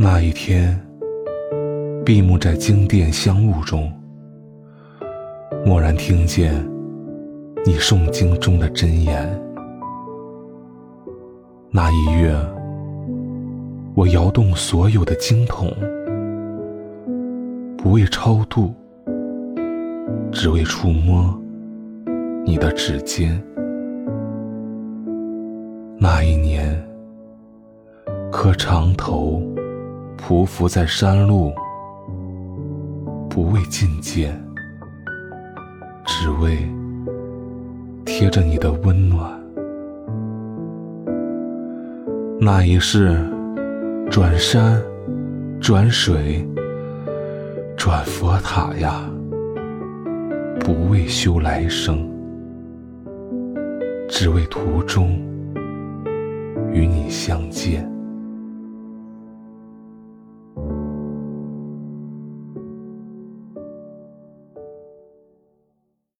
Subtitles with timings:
[0.00, 0.80] 那一天，
[2.04, 3.92] 闭目在经殿香雾中，
[5.66, 6.54] 蓦然听见
[7.66, 9.28] 你诵经中的真言。
[11.72, 12.32] 那一月，
[13.96, 15.68] 我摇动所有的经筒，
[17.76, 18.72] 不为超度，
[20.30, 21.36] 只为触摸
[22.44, 23.36] 你的指尖。
[25.98, 26.80] 那一年，
[28.30, 29.42] 磕长头。
[30.28, 31.54] 匍匐在山路，
[33.30, 34.38] 不为觐见，
[36.04, 36.58] 只为
[38.04, 39.26] 贴着你的温暖。
[42.38, 43.18] 那一世，
[44.10, 44.78] 转山，
[45.62, 46.46] 转水，
[47.74, 49.10] 转佛塔呀，
[50.60, 52.06] 不为修来生，
[54.10, 55.18] 只为途中
[56.70, 57.90] 与你相见。